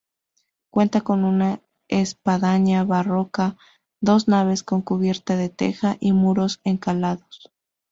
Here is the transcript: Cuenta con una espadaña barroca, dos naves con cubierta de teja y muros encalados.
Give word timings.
Cuenta 0.71 1.01
con 1.01 1.23
una 1.25 1.61
espadaña 1.87 2.83
barroca, 2.83 3.55
dos 4.01 4.27
naves 4.27 4.63
con 4.63 4.81
cubierta 4.81 5.35
de 5.35 5.49
teja 5.49 5.97
y 5.99 6.11
muros 6.13 6.59
encalados. 6.63 7.51